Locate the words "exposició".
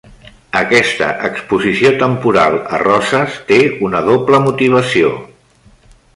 1.27-1.91